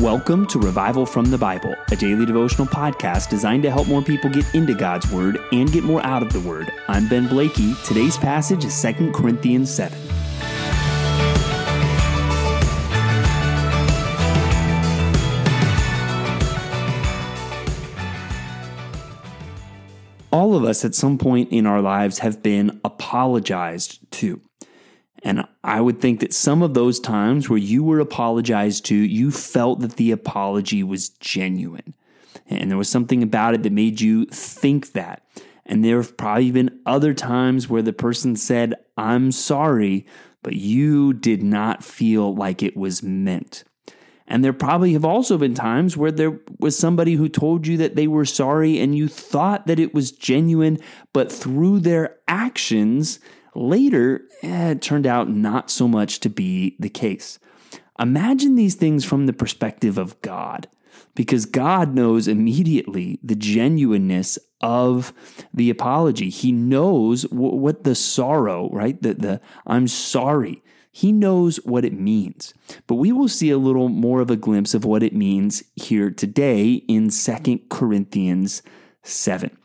Welcome 0.00 0.46
to 0.48 0.60
Revival 0.60 1.04
from 1.06 1.24
the 1.24 1.36
Bible, 1.36 1.74
a 1.90 1.96
daily 1.96 2.24
devotional 2.24 2.68
podcast 2.68 3.30
designed 3.30 3.64
to 3.64 3.70
help 3.72 3.88
more 3.88 4.00
people 4.00 4.30
get 4.30 4.54
into 4.54 4.72
God's 4.72 5.10
Word 5.10 5.40
and 5.50 5.72
get 5.72 5.82
more 5.82 6.00
out 6.06 6.22
of 6.22 6.32
the 6.32 6.38
Word. 6.38 6.70
I'm 6.86 7.08
Ben 7.08 7.26
Blakey. 7.26 7.74
Today's 7.84 8.16
passage 8.16 8.64
is 8.64 8.80
2 8.80 9.10
Corinthians 9.10 9.68
7. 9.74 9.98
All 20.30 20.54
of 20.54 20.62
us 20.62 20.84
at 20.84 20.94
some 20.94 21.18
point 21.18 21.50
in 21.50 21.66
our 21.66 21.82
lives 21.82 22.20
have 22.20 22.40
been 22.40 22.80
apologized 22.84 24.08
to. 24.12 24.40
And 25.22 25.44
I 25.64 25.80
would 25.80 26.00
think 26.00 26.20
that 26.20 26.32
some 26.32 26.62
of 26.62 26.74
those 26.74 27.00
times 27.00 27.48
where 27.48 27.58
you 27.58 27.82
were 27.82 28.00
apologized 28.00 28.84
to, 28.86 28.94
you 28.94 29.30
felt 29.30 29.80
that 29.80 29.96
the 29.96 30.12
apology 30.12 30.82
was 30.82 31.08
genuine. 31.08 31.94
And 32.48 32.70
there 32.70 32.78
was 32.78 32.88
something 32.88 33.22
about 33.22 33.54
it 33.54 33.62
that 33.64 33.72
made 33.72 34.00
you 34.00 34.26
think 34.26 34.92
that. 34.92 35.26
And 35.66 35.84
there 35.84 35.96
have 35.98 36.16
probably 36.16 36.50
been 36.50 36.80
other 36.86 37.12
times 37.12 37.68
where 37.68 37.82
the 37.82 37.92
person 37.92 38.36
said, 38.36 38.74
I'm 38.96 39.32
sorry, 39.32 40.06
but 40.42 40.54
you 40.54 41.12
did 41.12 41.42
not 41.42 41.84
feel 41.84 42.34
like 42.34 42.62
it 42.62 42.76
was 42.76 43.02
meant. 43.02 43.64
And 44.26 44.44
there 44.44 44.52
probably 44.52 44.92
have 44.92 45.04
also 45.04 45.38
been 45.38 45.54
times 45.54 45.96
where 45.96 46.12
there 46.12 46.38
was 46.58 46.78
somebody 46.78 47.14
who 47.14 47.28
told 47.28 47.66
you 47.66 47.78
that 47.78 47.96
they 47.96 48.06
were 48.06 48.26
sorry 48.26 48.78
and 48.78 48.96
you 48.96 49.08
thought 49.08 49.66
that 49.66 49.78
it 49.78 49.94
was 49.94 50.12
genuine, 50.12 50.78
but 51.12 51.32
through 51.32 51.80
their 51.80 52.16
actions, 52.28 53.20
Later, 53.58 54.22
eh, 54.42 54.70
it 54.70 54.82
turned 54.82 55.06
out 55.06 55.28
not 55.28 55.68
so 55.68 55.88
much 55.88 56.20
to 56.20 56.30
be 56.30 56.76
the 56.78 56.88
case. 56.88 57.40
Imagine 57.98 58.54
these 58.54 58.76
things 58.76 59.04
from 59.04 59.26
the 59.26 59.32
perspective 59.32 59.98
of 59.98 60.20
God, 60.22 60.68
because 61.16 61.44
God 61.44 61.92
knows 61.92 62.28
immediately 62.28 63.18
the 63.20 63.34
genuineness 63.34 64.38
of 64.60 65.12
the 65.52 65.70
apology. 65.70 66.30
He 66.30 66.52
knows 66.52 67.22
w- 67.22 67.56
what 67.56 67.82
the 67.82 67.96
sorrow, 67.96 68.70
right? 68.70 69.02
The, 69.02 69.14
the 69.14 69.40
I'm 69.66 69.88
sorry. 69.88 70.62
He 70.92 71.10
knows 71.10 71.56
what 71.64 71.84
it 71.84 71.92
means. 71.92 72.54
But 72.86 72.94
we 72.94 73.10
will 73.10 73.28
see 73.28 73.50
a 73.50 73.58
little 73.58 73.88
more 73.88 74.20
of 74.20 74.30
a 74.30 74.36
glimpse 74.36 74.72
of 74.72 74.84
what 74.84 75.02
it 75.02 75.14
means 75.14 75.64
here 75.74 76.10
today 76.12 76.74
in 76.86 77.10
Second 77.10 77.68
Corinthians 77.68 78.62
7. 79.02 79.56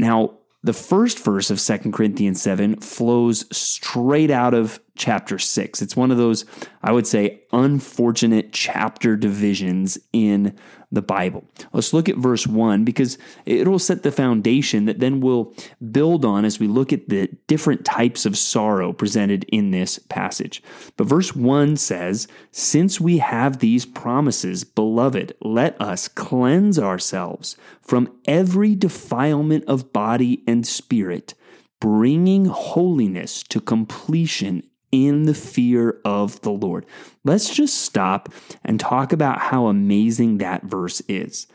Now, 0.00 0.39
the 0.62 0.72
first 0.72 1.18
verse 1.24 1.50
of 1.50 1.60
2 1.60 1.90
Corinthians 1.90 2.42
7 2.42 2.76
flows 2.80 3.44
straight 3.56 4.30
out 4.30 4.54
of 4.54 4.80
chapter 4.96 5.38
6. 5.38 5.82
It's 5.82 5.96
one 5.96 6.10
of 6.10 6.18
those, 6.18 6.44
I 6.82 6.92
would 6.92 7.06
say, 7.06 7.42
unfortunate 7.52 8.52
chapter 8.52 9.16
divisions 9.16 9.98
in 10.12 10.56
the 10.92 11.02
Bible. 11.02 11.44
Let's 11.72 11.92
look 11.92 12.08
at 12.08 12.16
verse 12.16 12.46
1 12.46 12.84
because 12.84 13.16
it'll 13.46 13.78
set 13.78 14.02
the 14.02 14.10
foundation 14.10 14.86
that 14.86 14.98
then 14.98 15.20
we'll 15.20 15.54
build 15.90 16.24
on 16.24 16.44
as 16.44 16.58
we 16.58 16.66
look 16.66 16.92
at 16.92 17.08
the 17.08 17.28
different 17.46 17.84
types 17.84 18.26
of 18.26 18.36
sorrow 18.36 18.92
presented 18.92 19.44
in 19.44 19.70
this 19.70 19.98
passage. 19.98 20.62
But 20.96 21.06
verse 21.06 21.34
1 21.34 21.76
says, 21.76 22.26
Since 22.50 23.00
we 23.00 23.18
have 23.18 23.58
these 23.58 23.86
promises, 23.86 24.64
beloved, 24.64 25.34
let 25.40 25.80
us 25.80 26.08
cleanse 26.08 26.78
ourselves 26.78 27.56
from 27.80 28.12
every 28.26 28.74
defilement 28.74 29.64
of 29.66 29.92
body 29.92 30.42
and 30.46 30.66
spirit, 30.66 31.34
bringing 31.78 32.46
holiness 32.46 33.42
to 33.44 33.60
completion 33.60 34.64
in 34.92 35.24
the 35.24 35.34
fear 35.34 36.00
of 36.04 36.40
the 36.42 36.50
Lord. 36.50 36.86
Let's 37.24 37.52
just 37.54 37.82
stop 37.82 38.28
and 38.64 38.78
talk 38.78 39.12
about 39.12 39.38
how 39.38 39.66
amazing 39.66 40.38
that 40.38 40.64
verse 40.64 41.00
is. 41.08 41.46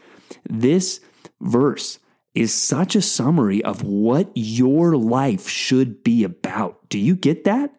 This 0.50 1.00
verse 1.42 2.00
is 2.34 2.54
such 2.54 2.96
a 2.96 3.02
summary 3.02 3.64
of 3.64 3.84
what 3.84 4.30
your 4.36 4.96
life 4.96 5.48
should 5.48 6.04
be 6.04 6.24
about. 6.24 6.90
Do 6.90 7.00
you 7.00 7.16
get 7.16 7.46
that? 7.46 7.74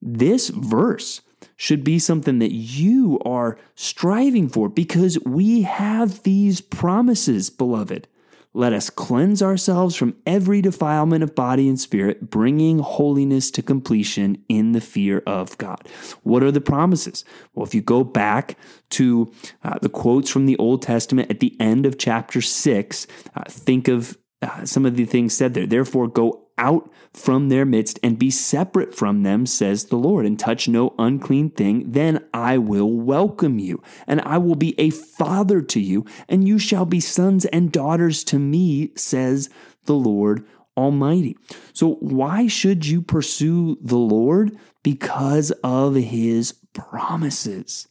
This 0.00 0.48
verse 0.48 1.20
should 1.56 1.84
be 1.84 1.98
something 1.98 2.38
that 2.38 2.52
you 2.52 3.18
are 3.24 3.58
striving 3.74 4.48
for 4.48 4.68
because 4.68 5.18
we 5.24 5.62
have 5.62 6.22
these 6.22 6.60
promises, 6.60 7.50
beloved. 7.50 8.08
Let 8.56 8.72
us 8.72 8.88
cleanse 8.88 9.42
ourselves 9.42 9.96
from 9.96 10.16
every 10.24 10.62
defilement 10.62 11.22
of 11.22 11.34
body 11.34 11.68
and 11.68 11.78
spirit, 11.78 12.30
bringing 12.30 12.78
holiness 12.78 13.50
to 13.50 13.62
completion 13.62 14.42
in 14.48 14.72
the 14.72 14.80
fear 14.80 15.22
of 15.26 15.58
God. 15.58 15.86
What 16.22 16.42
are 16.42 16.50
the 16.50 16.62
promises? 16.62 17.22
Well, 17.52 17.66
if 17.66 17.74
you 17.74 17.82
go 17.82 18.02
back 18.02 18.56
to 18.92 19.30
uh, 19.62 19.78
the 19.82 19.90
quotes 19.90 20.30
from 20.30 20.46
the 20.46 20.56
Old 20.56 20.80
Testament 20.80 21.30
at 21.30 21.40
the 21.40 21.54
end 21.60 21.84
of 21.84 21.98
chapter 21.98 22.40
6, 22.40 23.06
uh, 23.34 23.42
think 23.46 23.88
of 23.88 24.16
uh, 24.40 24.64
some 24.64 24.86
of 24.86 24.96
the 24.96 25.04
things 25.04 25.36
said 25.36 25.52
there. 25.52 25.66
Therefore, 25.66 26.08
go 26.08 26.45
out 26.58 26.90
from 27.12 27.48
their 27.48 27.64
midst 27.64 27.98
and 28.02 28.18
be 28.18 28.30
separate 28.30 28.94
from 28.94 29.22
them, 29.22 29.46
says 29.46 29.86
the 29.86 29.96
Lord, 29.96 30.26
and 30.26 30.38
touch 30.38 30.68
no 30.68 30.94
unclean 30.98 31.50
thing, 31.50 31.90
then 31.90 32.24
I 32.34 32.58
will 32.58 32.90
welcome 32.90 33.58
you, 33.58 33.82
and 34.06 34.20
I 34.20 34.38
will 34.38 34.54
be 34.54 34.78
a 34.78 34.90
father 34.90 35.62
to 35.62 35.80
you, 35.80 36.04
and 36.28 36.46
you 36.46 36.58
shall 36.58 36.84
be 36.84 37.00
sons 37.00 37.44
and 37.46 37.72
daughters 37.72 38.22
to 38.24 38.38
me, 38.38 38.92
says 38.96 39.48
the 39.84 39.94
Lord 39.94 40.46
Almighty. 40.76 41.36
So, 41.72 41.94
why 41.94 42.48
should 42.48 42.86
you 42.86 43.00
pursue 43.00 43.78
the 43.80 43.96
Lord? 43.96 44.56
Because 44.82 45.50
of 45.64 45.94
his 45.94 46.52
promises. 46.74 47.88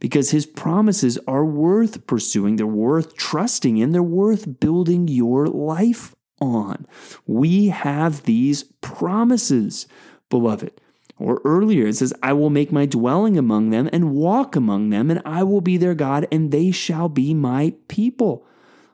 Because 0.00 0.30
his 0.30 0.46
promises 0.46 1.18
are 1.28 1.44
worth 1.44 2.06
pursuing, 2.08 2.56
they're 2.56 2.66
worth 2.66 3.16
trusting 3.16 3.76
in, 3.76 3.92
they're 3.92 4.02
worth 4.02 4.58
building 4.58 5.06
your 5.06 5.46
life 5.46 6.15
on. 6.40 6.86
We 7.26 7.68
have 7.68 8.22
these 8.22 8.64
promises, 8.80 9.86
beloved. 10.28 10.80
Or 11.18 11.40
earlier, 11.44 11.86
it 11.86 11.96
says, 11.96 12.12
I 12.22 12.34
will 12.34 12.50
make 12.50 12.70
my 12.70 12.84
dwelling 12.84 13.38
among 13.38 13.70
them 13.70 13.88
and 13.92 14.14
walk 14.14 14.54
among 14.54 14.90
them, 14.90 15.10
and 15.10 15.22
I 15.24 15.42
will 15.44 15.62
be 15.62 15.78
their 15.78 15.94
God, 15.94 16.26
and 16.30 16.50
they 16.50 16.70
shall 16.70 17.08
be 17.08 17.32
my 17.32 17.72
people. 17.88 18.46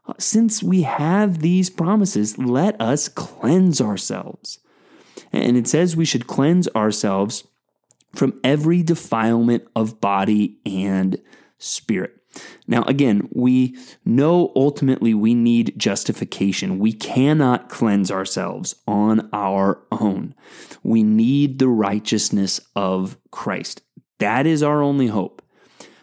Uh, 0.07 0.15
since 0.19 0.63
we 0.63 0.83
have 0.83 1.41
these 1.41 1.69
promises, 1.69 2.39
let 2.39 2.81
us 2.81 3.09
cleanse 3.09 3.81
ourselves. 3.81 4.61
And 5.33 5.57
it 5.57 5.67
says 5.67 5.97
we 5.97 6.05
should 6.05 6.27
cleanse 6.27 6.69
ourselves 6.69 7.45
from 8.15 8.39
every 8.45 8.83
defilement 8.83 9.67
of 9.75 10.01
body 10.01 10.59
and 10.67 11.21
spirit. 11.59 12.22
Now, 12.67 12.83
again, 12.85 13.29
we 13.33 13.77
know 14.05 14.53
ultimately 14.57 15.15
we 15.15 15.35
need 15.35 15.75
justification. 15.77 16.79
We 16.79 16.93
cannot 16.93 17.69
cleanse 17.69 18.11
ourselves 18.11 18.75
on 18.87 19.29
our 19.33 19.83
own. 19.91 20.35
We 20.83 21.03
need 21.03 21.59
the 21.59 21.69
righteousness 21.69 22.61
of 22.75 23.17
Christ. 23.31 23.83
That 24.19 24.47
is 24.47 24.63
our 24.63 24.83
only 24.83 25.09
hope. 25.09 25.43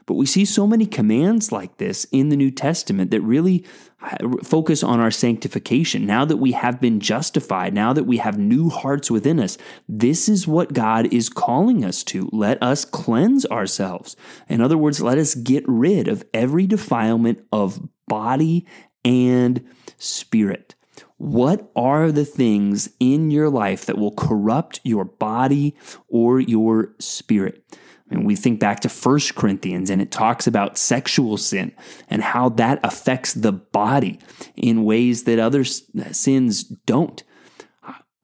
But 0.09 0.16
we 0.16 0.25
see 0.25 0.44
so 0.44 0.66
many 0.66 0.88
commands 0.88 1.52
like 1.52 1.78
this 1.78 2.08
in 2.12 2.30
the 2.30 2.36
New 2.36 2.50
Testament 2.50 3.12
that 3.12 3.22
really 3.22 3.64
uh, 4.02 4.18
focus 4.44 4.81
on 4.81 5.00
our 5.00 5.12
sanctification. 5.12 6.08
Now 6.08 6.25
that 6.25 6.38
we 6.38 6.53
have 6.53 6.81
been 6.81 7.00
justified, 7.00 7.75
now 7.75 7.94
that 7.94 8.06
we 8.06 8.18
have 8.18 8.40
new 8.40 8.72
hearts 8.72 9.12
within 9.12 9.40
us, 9.40 9.59
this 9.88 10.28
is 10.28 10.47
what 10.47 10.74
God 10.74 11.14
is 11.14 11.30
calling 11.30 11.86
us 11.86 12.03
to. 12.06 12.28
Let 12.34 12.58
us 12.64 12.86
cleanse 12.86 13.46
ourselves. 13.46 14.16
In 14.47 14.62
other 14.62 14.80
words, 14.80 15.00
let 15.00 15.20
us 15.20 15.36
get 15.36 15.64
rid 15.68 16.08
of 16.08 16.24
every 16.34 16.66
defilement 16.66 17.46
of 17.52 17.80
body 18.08 18.66
and 19.06 19.64
spirit. 20.00 20.74
What 21.18 21.70
are 21.76 22.12
the 22.12 22.26
things 22.26 22.90
in 23.00 23.30
your 23.30 23.52
life 23.52 23.86
that 23.86 24.00
will 24.00 24.16
corrupt 24.16 24.80
your 24.84 25.06
body 25.06 25.76
or 26.08 26.40
your 26.40 26.96
spirit? 26.97 27.64
And 28.09 28.25
we 28.25 28.36
think 28.36 28.59
back 28.59 28.79
to 28.82 28.90
First 28.90 29.35
Corinthians 29.35 29.90
and 29.90 30.02
it 30.02 30.11
talks 30.11 30.47
about 30.47 30.78
sexual 30.78 31.38
sin 31.38 31.73
and 32.09 32.23
how 32.23 32.50
that 32.50 32.79
affects 32.84 33.34
the 33.34 33.52
body 33.52 34.20
in 34.56 34.84
ways 34.84 35.23
that 35.26 35.40
other 35.40 35.64
sins 35.64 36.64
don't. 36.64 37.23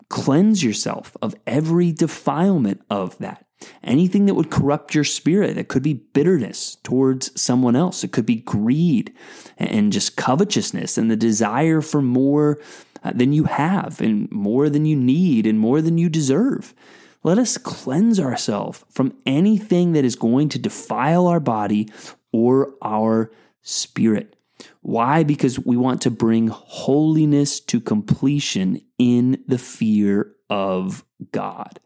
Cleanse 0.10 0.64
yourself 0.64 1.18
of 1.22 1.36
every 1.46 1.92
defilement 1.92 2.82
of 2.90 3.18
that. 3.20 3.46
Anything 3.84 4.26
that 4.26 4.36
would 4.36 4.52
corrupt 4.52 4.94
your 4.94 5.04
spirit, 5.04 5.58
it 5.58 5.68
could 5.68 5.82
be 5.82 5.94
bitterness 5.94 6.78
towards 6.84 7.40
someone 7.40 7.76
else, 7.76 8.04
it 8.04 8.12
could 8.12 8.26
be 8.26 8.36
greed 8.36 9.14
and 9.58 9.94
just 9.94 10.18
covetousness 10.18 10.98
and 10.98 11.10
the 11.10 11.16
desire 11.16 11.82
for 11.82 12.02
more 12.02 12.60
uh, 13.04 13.12
than 13.14 13.34
you 13.34 13.46
have 13.46 14.02
and 14.02 14.30
more 14.32 14.70
than 14.70 14.86
you 14.86 14.96
need 14.96 15.48
and 15.48 15.60
more 15.60 15.82
than 15.82 15.98
you 15.98 16.10
deserve. 16.10 16.74
Let 17.26 17.40
us 17.40 17.58
cleanse 17.58 18.20
ourselves 18.20 18.86
from 18.92 19.18
anything 19.26 19.94
that 19.94 20.06
is 20.06 20.16
going 20.16 20.48
to 20.50 20.60
defile 20.60 21.26
our 21.26 21.40
body 21.40 21.90
or 22.32 22.76
our 22.84 23.32
spirit. 23.64 24.36
Why? 24.82 25.24
Because 25.24 25.58
we 25.58 25.76
want 25.76 26.04
to 26.04 26.12
bring 26.12 26.50
holiness 26.50 27.60
to 27.62 27.82
completion 27.82 28.80
in 29.00 29.44
the 29.48 29.58
fear 29.58 30.36
of 30.52 31.04
God. 31.32 31.80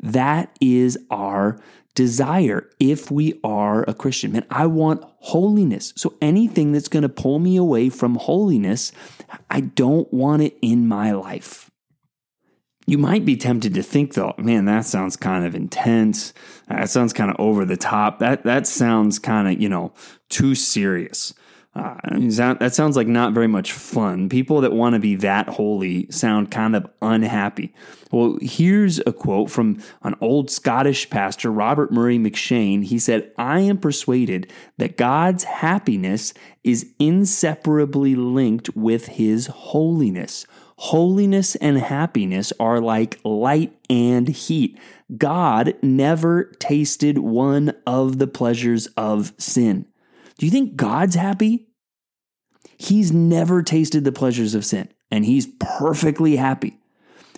That 0.00 0.58
is 0.60 0.98
our 1.08 1.60
desire 1.94 2.68
if 2.80 3.12
we 3.12 3.38
are 3.44 3.84
a 3.86 3.94
Christian. 3.94 4.32
Man, 4.32 4.46
I 4.50 4.66
want 4.66 5.04
holiness. 5.20 5.92
So 5.94 6.14
anything 6.20 6.72
that's 6.72 6.88
going 6.88 7.04
to 7.04 7.08
pull 7.08 7.38
me 7.38 7.56
away 7.56 7.90
from 7.90 8.16
holiness, 8.16 8.90
I 9.48 9.60
don't 9.60 10.12
want 10.12 10.42
it 10.42 10.56
in 10.60 10.88
my 10.88 11.12
life. 11.12 11.69
You 12.90 12.98
might 12.98 13.24
be 13.24 13.36
tempted 13.36 13.74
to 13.74 13.84
think 13.84 14.14
though, 14.14 14.34
man, 14.36 14.64
that 14.64 14.84
sounds 14.84 15.14
kind 15.14 15.46
of 15.46 15.54
intense. 15.54 16.34
That 16.66 16.90
sounds 16.90 17.12
kind 17.12 17.30
of 17.30 17.36
over 17.38 17.64
the 17.64 17.76
top. 17.76 18.18
That 18.18 18.42
that 18.42 18.66
sounds 18.66 19.20
kind 19.20 19.46
of, 19.46 19.62
you 19.62 19.68
know, 19.68 19.92
too 20.28 20.56
serious. 20.56 21.32
Uh, 21.72 21.94
that, 22.02 22.58
that 22.58 22.74
sounds 22.74 22.96
like 22.96 23.06
not 23.06 23.32
very 23.32 23.46
much 23.46 23.70
fun. 23.70 24.28
People 24.28 24.60
that 24.62 24.72
want 24.72 24.94
to 24.94 24.98
be 24.98 25.14
that 25.14 25.48
holy 25.48 26.10
sound 26.10 26.50
kind 26.50 26.74
of 26.74 26.84
unhappy. 27.00 27.72
Well, 28.10 28.38
here's 28.42 28.98
a 29.06 29.12
quote 29.12 29.52
from 29.52 29.80
an 30.02 30.16
old 30.20 30.50
Scottish 30.50 31.08
pastor, 31.10 31.52
Robert 31.52 31.92
Murray 31.92 32.18
M'Cheyne. 32.18 32.82
He 32.82 32.98
said, 32.98 33.30
I 33.38 33.60
am 33.60 33.78
persuaded 33.78 34.52
that 34.78 34.96
God's 34.96 35.44
happiness 35.44 36.34
is 36.64 36.92
inseparably 36.98 38.16
linked 38.16 38.74
with 38.74 39.06
his 39.06 39.46
holiness. 39.46 40.44
Holiness 40.84 41.56
and 41.56 41.76
happiness 41.76 42.54
are 42.58 42.80
like 42.80 43.20
light 43.22 43.78
and 43.90 44.26
heat. 44.26 44.78
God 45.14 45.74
never 45.82 46.44
tasted 46.58 47.18
one 47.18 47.74
of 47.86 48.18
the 48.18 48.26
pleasures 48.26 48.86
of 48.96 49.34
sin. 49.36 49.84
Do 50.38 50.46
you 50.46 50.50
think 50.50 50.76
God's 50.76 51.16
happy? 51.16 51.68
He's 52.78 53.12
never 53.12 53.62
tasted 53.62 54.04
the 54.04 54.10
pleasures 54.10 54.54
of 54.54 54.64
sin, 54.64 54.88
and 55.10 55.26
he's 55.26 55.48
perfectly 55.60 56.36
happy. 56.36 56.78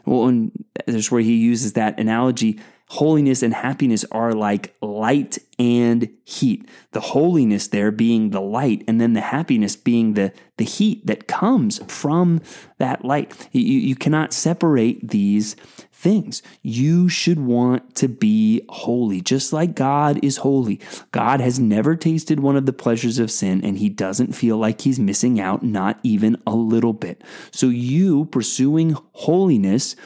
Well, 0.06 0.28
and 0.28 0.52
there's 0.86 1.10
where 1.10 1.20
he 1.20 1.34
uses 1.34 1.72
that 1.72 1.98
analogy. 1.98 2.60
Holiness 2.92 3.42
and 3.42 3.54
happiness 3.54 4.04
are 4.12 4.34
like 4.34 4.74
light 4.82 5.38
and 5.58 6.10
heat. 6.26 6.68
The 6.90 7.00
holiness 7.00 7.68
there 7.68 7.90
being 7.90 8.30
the 8.30 8.42
light, 8.42 8.84
and 8.86 9.00
then 9.00 9.14
the 9.14 9.22
happiness 9.22 9.76
being 9.76 10.12
the, 10.12 10.30
the 10.58 10.66
heat 10.66 11.06
that 11.06 11.26
comes 11.26 11.80
from 11.90 12.42
that 12.76 13.02
light. 13.02 13.48
You, 13.50 13.62
you 13.62 13.96
cannot 13.96 14.34
separate 14.34 15.08
these 15.08 15.56
things. 15.90 16.42
You 16.60 17.08
should 17.08 17.40
want 17.40 17.94
to 17.94 18.08
be 18.08 18.62
holy, 18.68 19.22
just 19.22 19.54
like 19.54 19.74
God 19.74 20.22
is 20.22 20.38
holy. 20.38 20.78
God 21.12 21.40
has 21.40 21.58
never 21.58 21.96
tasted 21.96 22.40
one 22.40 22.56
of 22.56 22.66
the 22.66 22.74
pleasures 22.74 23.18
of 23.18 23.30
sin, 23.30 23.64
and 23.64 23.78
he 23.78 23.88
doesn't 23.88 24.34
feel 24.34 24.58
like 24.58 24.82
he's 24.82 24.98
missing 24.98 25.40
out, 25.40 25.62
not 25.62 25.98
even 26.02 26.36
a 26.46 26.54
little 26.54 26.92
bit. 26.92 27.22
So, 27.52 27.68
you 27.68 28.26
pursuing 28.26 28.98
holiness 29.12 29.96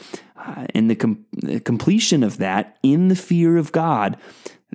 uh, 0.47 0.65
and 0.73 0.89
the, 0.89 0.95
com- 0.95 1.25
the 1.33 1.59
completion 1.59 2.23
of 2.23 2.37
that 2.37 2.77
in 2.81 3.09
the 3.09 3.15
fear 3.15 3.57
of 3.57 3.71
God, 3.71 4.17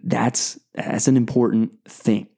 that's, 0.03 0.61
that's 0.75 1.09
an 1.09 1.17
important 1.17 1.83
thing. 1.89 2.29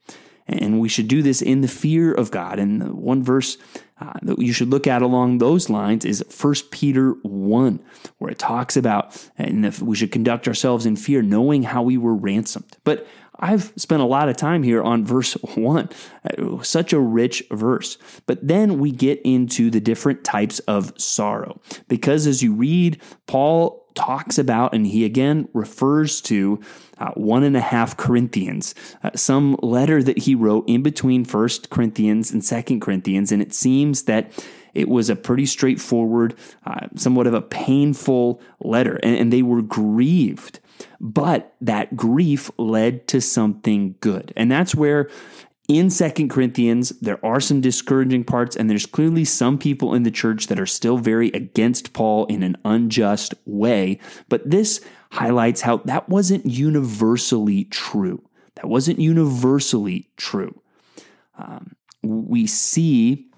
And 0.46 0.78
we 0.78 0.88
should 0.88 1.08
do 1.08 1.22
this 1.22 1.42
in 1.42 1.62
the 1.62 1.68
fear 1.68 2.12
of 2.12 2.30
God. 2.30 2.58
And 2.58 2.92
one 2.92 3.22
verse 3.22 3.56
uh, 4.04 4.12
that 4.22 4.38
you 4.38 4.52
should 4.52 4.68
look 4.68 4.86
at 4.86 5.02
along 5.02 5.38
those 5.38 5.70
lines 5.70 6.04
is 6.04 6.24
1 6.40 6.54
Peter 6.70 7.12
1, 7.22 7.80
where 8.18 8.30
it 8.30 8.38
talks 8.38 8.76
about 8.76 9.28
and 9.38 9.64
if 9.64 9.80
we 9.80 9.96
should 9.96 10.12
conduct 10.12 10.46
ourselves 10.46 10.86
in 10.86 10.96
fear, 10.96 11.22
knowing 11.22 11.62
how 11.62 11.82
we 11.82 11.96
were 11.96 12.14
ransomed. 12.14 12.76
But 12.84 13.06
I've 13.38 13.72
spent 13.76 14.02
a 14.02 14.06
lot 14.06 14.28
of 14.28 14.36
time 14.36 14.62
here 14.62 14.82
on 14.82 15.04
verse 15.04 15.32
1, 15.34 15.88
uh, 16.24 16.62
such 16.62 16.92
a 16.92 17.00
rich 17.00 17.42
verse. 17.50 17.98
But 18.26 18.46
then 18.46 18.78
we 18.78 18.92
get 18.92 19.20
into 19.24 19.70
the 19.70 19.80
different 19.80 20.24
types 20.24 20.60
of 20.60 20.92
sorrow. 21.00 21.60
Because 21.88 22.26
as 22.26 22.42
you 22.42 22.54
read, 22.54 23.00
Paul 23.26 23.83
talks 23.94 24.38
about, 24.38 24.74
and 24.74 24.86
he 24.86 25.04
again 25.04 25.48
refers 25.52 26.20
to 26.22 26.60
uh, 26.98 27.10
one 27.12 27.42
and 27.42 27.56
a 27.56 27.60
half 27.60 27.96
Corinthians, 27.96 28.74
uh, 29.02 29.10
some 29.14 29.56
letter 29.62 30.02
that 30.02 30.18
he 30.18 30.34
wrote 30.34 30.68
in 30.68 30.82
between 30.82 31.24
First 31.24 31.70
Corinthians 31.70 32.30
and 32.30 32.44
Second 32.44 32.80
Corinthians, 32.80 33.32
and 33.32 33.42
it 33.42 33.54
seems 33.54 34.04
that 34.04 34.30
it 34.74 34.88
was 34.88 35.08
a 35.08 35.16
pretty 35.16 35.46
straightforward, 35.46 36.34
uh, 36.66 36.88
somewhat 36.96 37.26
of 37.26 37.34
a 37.34 37.42
painful 37.42 38.40
letter, 38.60 38.96
and, 39.02 39.16
and 39.16 39.32
they 39.32 39.42
were 39.42 39.62
grieved. 39.62 40.60
But 41.00 41.54
that 41.60 41.96
grief 41.96 42.50
led 42.58 43.06
to 43.08 43.20
something 43.20 43.94
good. 44.00 44.32
And 44.36 44.50
that's 44.50 44.74
where 44.74 45.08
in 45.68 45.88
Second 45.88 46.28
Corinthians, 46.28 46.90
there 47.00 47.24
are 47.24 47.40
some 47.40 47.60
discouraging 47.60 48.24
parts, 48.24 48.54
and 48.54 48.68
there's 48.68 48.84
clearly 48.84 49.24
some 49.24 49.58
people 49.58 49.94
in 49.94 50.02
the 50.02 50.10
church 50.10 50.48
that 50.48 50.60
are 50.60 50.66
still 50.66 50.98
very 50.98 51.28
against 51.28 51.94
Paul 51.94 52.26
in 52.26 52.42
an 52.42 52.56
unjust 52.64 53.32
way. 53.46 53.98
But 54.28 54.50
this 54.50 54.80
highlights 55.12 55.62
how 55.62 55.78
that 55.78 56.08
wasn't 56.08 56.44
universally 56.44 57.64
true. 57.64 58.22
That 58.56 58.68
wasn't 58.68 59.00
universally 59.00 60.10
true. 60.16 60.60
Um, 61.38 61.76
we 62.02 62.46
see 62.46 63.28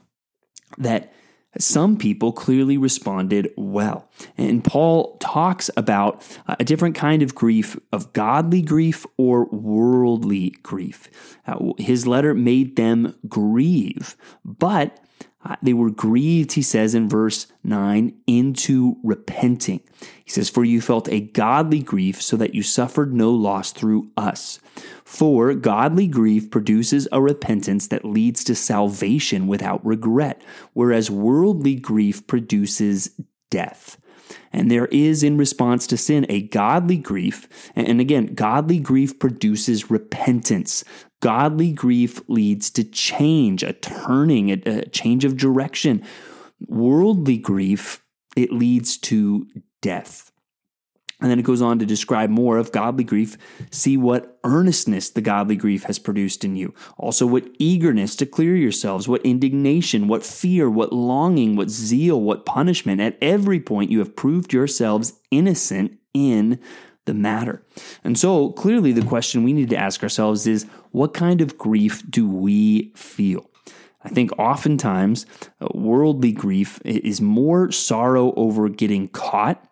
that 0.78 1.12
some 1.58 1.96
people 1.96 2.32
clearly 2.32 2.78
responded 2.78 3.52
well. 3.56 4.08
And 4.36 4.62
Paul 4.62 5.16
talks 5.18 5.70
about 5.76 6.22
a 6.46 6.64
different 6.64 6.94
kind 6.94 7.22
of 7.22 7.34
grief 7.34 7.78
of 7.92 8.12
godly 8.12 8.62
grief 8.62 9.06
or 9.16 9.46
worldly 9.46 10.50
grief. 10.62 11.08
Uh, 11.46 11.72
his 11.78 12.06
letter 12.06 12.34
made 12.34 12.76
them 12.76 13.14
grieve, 13.28 14.16
but 14.44 15.00
uh, 15.35 15.35
they 15.62 15.72
were 15.72 15.90
grieved, 15.90 16.52
he 16.52 16.62
says 16.62 16.94
in 16.94 17.08
verse 17.08 17.46
9, 17.64 18.14
into 18.26 18.96
repenting. 19.02 19.80
He 20.24 20.30
says, 20.30 20.48
For 20.48 20.64
you 20.64 20.80
felt 20.80 21.08
a 21.08 21.20
godly 21.20 21.80
grief, 21.80 22.20
so 22.20 22.36
that 22.36 22.54
you 22.54 22.62
suffered 22.62 23.12
no 23.12 23.30
loss 23.30 23.72
through 23.72 24.10
us. 24.16 24.60
For 25.04 25.54
godly 25.54 26.06
grief 26.08 26.50
produces 26.50 27.08
a 27.12 27.20
repentance 27.20 27.88
that 27.88 28.04
leads 28.04 28.44
to 28.44 28.54
salvation 28.54 29.46
without 29.46 29.84
regret, 29.84 30.42
whereas 30.72 31.10
worldly 31.10 31.76
grief 31.76 32.26
produces 32.26 33.10
death. 33.50 33.98
And 34.52 34.70
there 34.70 34.86
is, 34.86 35.22
in 35.22 35.36
response 35.36 35.86
to 35.88 35.96
sin, 35.96 36.26
a 36.28 36.42
godly 36.42 36.96
grief. 36.96 37.48
And 37.74 38.00
again, 38.00 38.34
godly 38.34 38.78
grief 38.78 39.18
produces 39.18 39.90
repentance. 39.90 40.84
Godly 41.20 41.72
grief 41.72 42.20
leads 42.28 42.70
to 42.70 42.84
change, 42.84 43.62
a 43.62 43.72
turning, 43.72 44.50
a, 44.50 44.62
a 44.66 44.88
change 44.88 45.24
of 45.24 45.36
direction. 45.36 46.02
Worldly 46.66 47.38
grief, 47.38 48.02
it 48.36 48.52
leads 48.52 48.98
to 48.98 49.46
death. 49.80 50.30
And 51.20 51.30
then 51.30 51.38
it 51.38 51.44
goes 51.46 51.62
on 51.62 51.78
to 51.78 51.86
describe 51.86 52.28
more 52.28 52.58
of 52.58 52.72
godly 52.72 53.04
grief. 53.04 53.38
See 53.70 53.96
what 53.96 54.38
earnestness 54.44 55.08
the 55.08 55.22
godly 55.22 55.56
grief 55.56 55.84
has 55.84 55.98
produced 55.98 56.44
in 56.44 56.56
you. 56.56 56.74
Also, 56.98 57.26
what 57.26 57.48
eagerness 57.58 58.14
to 58.16 58.26
clear 58.26 58.54
yourselves, 58.54 59.08
what 59.08 59.24
indignation, 59.24 60.08
what 60.08 60.24
fear, 60.24 60.68
what 60.68 60.92
longing, 60.92 61.56
what 61.56 61.70
zeal, 61.70 62.20
what 62.20 62.44
punishment. 62.44 63.00
At 63.00 63.16
every 63.22 63.60
point, 63.60 63.90
you 63.90 63.98
have 64.00 64.14
proved 64.14 64.52
yourselves 64.52 65.14
innocent 65.30 65.98
in 66.12 66.60
the 67.06 67.14
matter. 67.14 67.64
And 68.04 68.18
so, 68.18 68.50
clearly, 68.52 68.92
the 68.92 69.06
question 69.06 69.42
we 69.42 69.54
need 69.54 69.70
to 69.70 69.76
ask 69.76 70.02
ourselves 70.02 70.46
is 70.46 70.66
what 70.90 71.14
kind 71.14 71.40
of 71.40 71.56
grief 71.56 72.02
do 72.10 72.28
we 72.28 72.92
feel? 72.94 73.48
I 74.04 74.10
think 74.10 74.30
oftentimes 74.38 75.24
uh, 75.60 75.68
worldly 75.74 76.32
grief 76.32 76.80
is 76.84 77.20
more 77.20 77.72
sorrow 77.72 78.34
over 78.34 78.68
getting 78.68 79.08
caught 79.08 79.66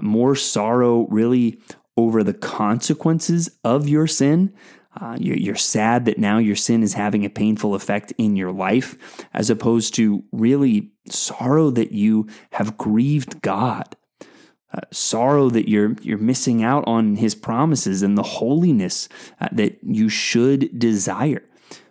more 0.00 0.34
sorrow 0.34 1.06
really 1.08 1.58
over 1.96 2.22
the 2.22 2.34
consequences 2.34 3.50
of 3.64 3.88
your 3.88 4.06
sin. 4.06 4.54
Uh, 5.00 5.16
you're, 5.20 5.54
sad 5.54 6.06
that 6.06 6.18
now 6.18 6.38
your 6.38 6.56
sin 6.56 6.82
is 6.82 6.94
having 6.94 7.24
a 7.24 7.30
painful 7.30 7.74
effect 7.74 8.12
in 8.18 8.34
your 8.34 8.50
life, 8.50 8.96
as 9.32 9.48
opposed 9.48 9.94
to 9.94 10.24
really 10.32 10.90
sorrow 11.08 11.70
that 11.70 11.92
you 11.92 12.26
have 12.52 12.76
grieved 12.76 13.40
God. 13.42 13.94
Uh, 14.72 14.80
sorrow 14.92 15.48
that 15.48 15.68
you're 15.68 15.94
you're 16.02 16.18
missing 16.18 16.62
out 16.62 16.84
on 16.86 17.16
His 17.16 17.34
promises 17.34 18.02
and 18.02 18.18
the 18.18 18.22
holiness 18.22 19.08
uh, 19.40 19.48
that 19.52 19.78
you 19.82 20.08
should 20.08 20.78
desire. 20.78 21.42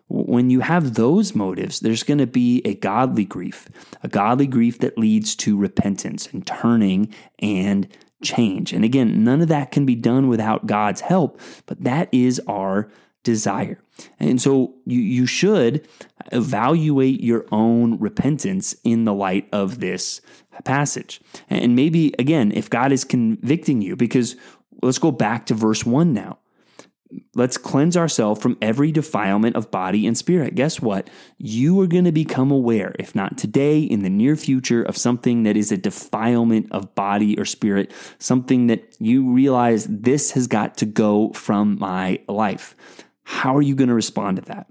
When 0.09 0.49
you 0.49 0.61
have 0.61 0.93
those 0.93 1.35
motives, 1.35 1.81
there's 1.81 2.03
going 2.03 2.19
to 2.19 2.27
be 2.27 2.61
a 2.63 2.75
godly 2.75 3.25
grief, 3.25 3.67
a 4.03 4.07
godly 4.07 4.47
grief 4.47 4.79
that 4.79 4.97
leads 4.97 5.35
to 5.37 5.57
repentance 5.57 6.27
and 6.31 6.47
turning 6.47 7.13
and 7.39 7.87
change. 8.23 8.73
And 8.73 8.85
again, 8.85 9.23
none 9.23 9.41
of 9.41 9.49
that 9.49 9.71
can 9.71 9.85
be 9.85 9.95
done 9.95 10.27
without 10.27 10.65
God's 10.65 11.01
help, 11.01 11.39
but 11.65 11.81
that 11.83 12.09
is 12.11 12.41
our 12.47 12.89
desire. 13.23 13.81
And 14.19 14.41
so 14.41 14.75
you, 14.85 15.01
you 15.01 15.25
should 15.25 15.85
evaluate 16.31 17.21
your 17.21 17.45
own 17.51 17.99
repentance 17.99 18.75
in 18.83 19.03
the 19.03 19.13
light 19.13 19.49
of 19.51 19.79
this 19.79 20.21
passage. 20.63 21.19
And 21.49 21.75
maybe, 21.75 22.13
again, 22.17 22.51
if 22.53 22.69
God 22.69 22.91
is 22.91 23.03
convicting 23.03 23.81
you, 23.81 23.95
because 23.95 24.35
let's 24.81 24.99
go 24.99 25.11
back 25.11 25.45
to 25.47 25.53
verse 25.53 25.85
1 25.85 26.13
now. 26.13 26.39
Let's 27.35 27.57
cleanse 27.57 27.95
ourselves 27.95 28.41
from 28.41 28.57
every 28.61 28.91
defilement 28.91 29.55
of 29.55 29.71
body 29.71 30.05
and 30.07 30.17
spirit. 30.17 30.55
Guess 30.55 30.81
what? 30.81 31.09
You 31.37 31.79
are 31.81 31.87
going 31.87 32.05
to 32.05 32.11
become 32.11 32.51
aware, 32.51 32.95
if 32.99 33.15
not 33.15 33.37
today, 33.37 33.79
in 33.79 34.01
the 34.03 34.09
near 34.09 34.35
future, 34.35 34.83
of 34.83 34.97
something 34.97 35.43
that 35.43 35.55
is 35.55 35.71
a 35.71 35.77
defilement 35.77 36.67
of 36.71 36.95
body 36.95 37.39
or 37.39 37.45
spirit, 37.45 37.93
something 38.19 38.67
that 38.67 38.95
you 38.99 39.31
realize 39.31 39.85
this 39.85 40.31
has 40.31 40.47
got 40.47 40.77
to 40.77 40.85
go 40.85 41.31
from 41.33 41.79
my 41.79 42.19
life. 42.27 42.75
How 43.23 43.55
are 43.55 43.61
you 43.61 43.75
going 43.75 43.89
to 43.89 43.95
respond 43.95 44.37
to 44.37 44.43
that? 44.43 44.67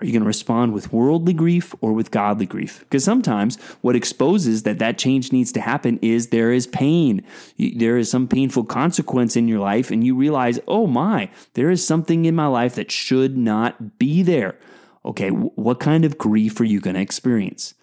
Are 0.00 0.06
you 0.06 0.12
going 0.12 0.22
to 0.22 0.26
respond 0.26 0.72
with 0.72 0.92
worldly 0.92 1.32
grief 1.32 1.72
or 1.80 1.92
with 1.92 2.10
godly 2.10 2.46
grief? 2.46 2.80
Because 2.80 3.04
sometimes 3.04 3.60
what 3.80 3.94
exposes 3.94 4.64
that 4.64 4.80
that 4.80 4.98
change 4.98 5.30
needs 5.30 5.52
to 5.52 5.60
happen 5.60 6.00
is 6.02 6.28
there 6.28 6.52
is 6.52 6.66
pain. 6.66 7.22
There 7.58 7.96
is 7.96 8.10
some 8.10 8.26
painful 8.26 8.64
consequence 8.64 9.36
in 9.36 9.46
your 9.46 9.60
life, 9.60 9.92
and 9.92 10.04
you 10.04 10.16
realize, 10.16 10.58
oh 10.66 10.88
my, 10.88 11.30
there 11.52 11.70
is 11.70 11.86
something 11.86 12.24
in 12.24 12.34
my 12.34 12.48
life 12.48 12.74
that 12.74 12.90
should 12.90 13.36
not 13.36 13.98
be 13.98 14.22
there. 14.22 14.58
Okay, 15.04 15.28
what 15.28 15.78
kind 15.78 16.04
of 16.04 16.18
grief 16.18 16.58
are 16.58 16.64
you 16.64 16.80
going 16.80 16.94
to 16.96 17.00
experience? 17.00 17.74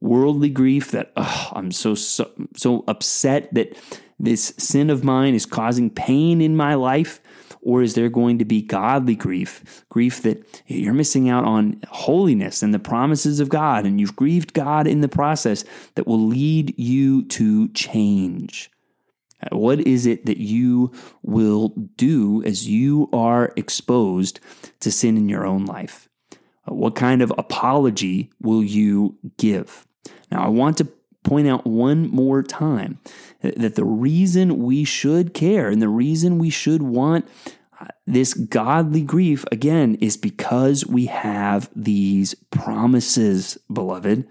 Worldly 0.00 0.48
grief 0.48 0.90
that, 0.90 1.12
oh, 1.16 1.50
I'm 1.52 1.70
so, 1.70 1.94
so, 1.94 2.28
so 2.56 2.82
upset 2.88 3.54
that 3.54 3.76
this 4.18 4.52
sin 4.58 4.90
of 4.90 5.04
mine 5.04 5.34
is 5.34 5.46
causing 5.46 5.90
pain 5.90 6.40
in 6.40 6.56
my 6.56 6.74
life 6.74 7.20
or 7.62 7.82
is 7.82 7.94
there 7.94 8.08
going 8.08 8.38
to 8.38 8.44
be 8.44 8.60
godly 8.60 9.14
grief? 9.14 9.84
Grief 9.88 10.22
that 10.22 10.62
you're 10.66 10.92
missing 10.92 11.28
out 11.28 11.44
on 11.44 11.80
holiness 11.88 12.62
and 12.62 12.74
the 12.74 12.78
promises 12.78 13.40
of 13.40 13.48
God, 13.48 13.86
and 13.86 14.00
you've 14.00 14.16
grieved 14.16 14.52
God 14.52 14.86
in 14.86 15.00
the 15.00 15.08
process 15.08 15.64
that 15.94 16.06
will 16.06 16.20
lead 16.20 16.74
you 16.78 17.22
to 17.26 17.68
change. 17.68 18.70
What 19.50 19.80
is 19.80 20.06
it 20.06 20.26
that 20.26 20.38
you 20.38 20.92
will 21.22 21.70
do 21.96 22.42
as 22.44 22.68
you 22.68 23.08
are 23.12 23.52
exposed 23.56 24.38
to 24.80 24.92
sin 24.92 25.16
in 25.16 25.28
your 25.28 25.46
own 25.46 25.64
life? 25.64 26.08
What 26.66 26.94
kind 26.94 27.22
of 27.22 27.32
apology 27.36 28.30
will 28.40 28.62
you 28.62 29.16
give? 29.38 29.86
Now, 30.30 30.44
I 30.44 30.48
want 30.48 30.78
to 30.78 30.88
point 31.22 31.48
out 31.48 31.66
one 31.66 32.08
more 32.08 32.42
time 32.42 32.98
that 33.40 33.74
the 33.74 33.84
reason 33.84 34.58
we 34.58 34.84
should 34.84 35.34
care 35.34 35.68
and 35.68 35.80
the 35.80 35.88
reason 35.88 36.38
we 36.38 36.50
should 36.50 36.82
want 36.82 37.26
uh, 37.80 37.86
this 38.06 38.34
godly 38.34 39.02
grief, 39.02 39.44
again, 39.50 39.96
is 39.96 40.16
because 40.16 40.86
we 40.86 41.06
have 41.06 41.70
these 41.74 42.34
promises, 42.50 43.58
beloved. 43.72 44.28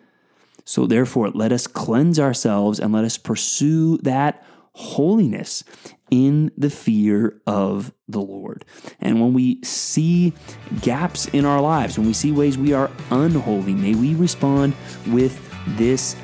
So, 0.64 0.86
therefore, 0.86 1.30
let 1.32 1.52
us 1.52 1.68
cleanse 1.68 2.20
ourselves 2.20 2.80
and 2.80 2.94
let 2.94 3.04
us 3.04 3.18
pursue 3.18 3.98
that 4.00 4.44
holiness 4.74 5.64
in 6.10 6.52
the 6.58 6.70
fear 6.70 7.42
of 7.48 7.92
the 8.08 8.22
Lord. 8.22 8.66
And 9.00 9.20
when 9.20 9.34
we 9.34 9.62
see 9.64 10.34
gaps 10.82 11.28
in 11.28 11.46
our 11.46 11.62
lives, 11.62 11.98
when 11.98 12.08
we 12.08 12.14
see 12.14 12.32
ways 12.32 12.58
we 12.58 12.74
are 12.74 12.92
unholy, 13.10 13.74
may 13.74 13.96
we 13.96 14.14
respond 14.16 14.76
with 15.08 15.40
this 15.78 16.16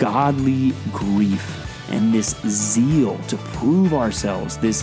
godly 0.00 0.72
grief 0.92 1.90
and 1.90 2.12
this 2.12 2.34
zeal 2.46 3.18
to 3.28 3.36
prove 3.36 3.92
ourselves, 3.92 4.56
this 4.56 4.82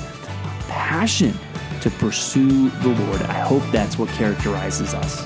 passion 0.67 1.33
to 1.81 1.89
pursue 1.89 2.69
the 2.69 2.89
Lord. 2.89 3.21
I 3.23 3.39
hope 3.39 3.63
that's 3.71 3.97
what 3.97 4.09
characterizes 4.09 4.93
us. 4.93 5.25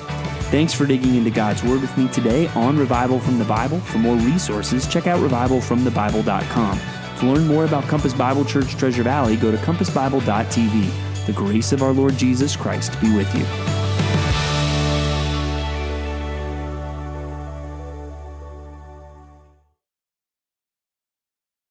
Thanks 0.50 0.72
for 0.72 0.86
digging 0.86 1.14
into 1.14 1.30
God's 1.30 1.62
Word 1.62 1.82
with 1.82 1.96
me 1.98 2.08
today 2.08 2.46
on 2.48 2.78
Revival 2.78 3.20
from 3.20 3.38
the 3.38 3.44
Bible. 3.44 3.80
For 3.80 3.98
more 3.98 4.16
resources, 4.16 4.88
check 4.88 5.06
out 5.06 5.20
revivalfromthebible.com. 5.20 6.80
To 7.18 7.26
learn 7.26 7.46
more 7.46 7.66
about 7.66 7.84
Compass 7.84 8.14
Bible 8.14 8.44
Church 8.44 8.74
Treasure 8.76 9.02
Valley, 9.02 9.36
go 9.36 9.50
to 9.50 9.58
compassbible.tv. 9.58 11.26
The 11.26 11.32
grace 11.32 11.72
of 11.72 11.82
our 11.82 11.92
Lord 11.92 12.16
Jesus 12.16 12.56
Christ 12.56 12.98
be 13.00 13.14
with 13.14 13.32
you. 13.34 13.71